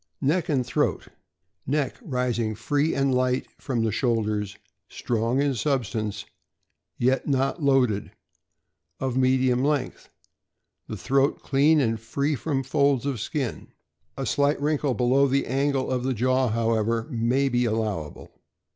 [0.21, 1.09] Neck and throat.—
[1.67, 4.57] Neck rising free and light from the shoulders,
[4.89, 6.25] strong in substance,
[6.97, 8.09] yet not loaded,
[8.99, 10.09] of medium length.
[10.87, 13.67] The throat clean and free from folds of skin;
[14.17, 18.31] a slight wrinkle below the angle of the jaw, however, may be allowable.